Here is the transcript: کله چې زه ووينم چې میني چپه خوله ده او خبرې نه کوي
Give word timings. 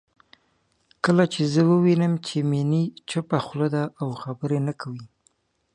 کله 1.05 1.23
چې 1.33 1.41
زه 1.53 1.61
ووينم 1.69 2.13
چې 2.27 2.37
میني 2.49 2.83
چپه 3.09 3.37
خوله 3.45 3.67
ده 3.75 3.83
او 4.01 4.07
خبرې 4.21 4.59
نه 4.67 4.73
کوي 4.81 5.05